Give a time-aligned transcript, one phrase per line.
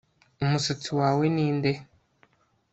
[0.43, 1.71] umusatsi wawe ninde